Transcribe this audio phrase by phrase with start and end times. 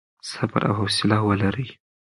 [0.29, 1.69] صبر او حوصله ولرئ.